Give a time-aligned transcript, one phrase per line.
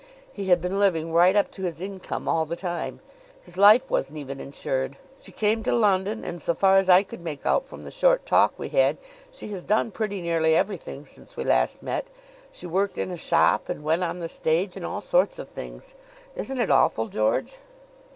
[0.33, 3.01] He had been living right up to his income all the time.
[3.43, 4.97] His life wasn't even insured.
[5.21, 8.25] She came to London; and, so far as I could make out from the short
[8.25, 8.97] talk we had,
[9.31, 12.07] she has done pretty nearly everything since we last met.
[12.51, 15.93] She worked in a shop and went on the stage, and all sorts of things.
[16.35, 17.57] Isn't it awful, George!"